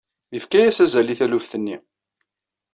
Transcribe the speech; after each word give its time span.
Yefka-yas 0.33 0.77
azal 0.83 1.11
i 1.13 1.15
taluft-nni. 1.19 1.77